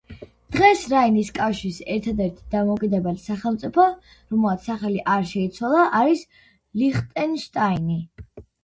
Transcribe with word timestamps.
დღეს 0.53 0.85
რაინის 0.93 1.29
კავშირის 1.35 1.77
ერთადერთი 1.97 2.47
დამოუკიდებელი 2.55 3.23
სახელმწიფო 3.27 3.87
რომელმაც 3.91 4.67
სახელი 4.73 5.07
არ 5.19 5.31
შეიცვალა 5.35 5.89
არის 6.03 6.29
ლიხტენშტაინი. 6.83 8.03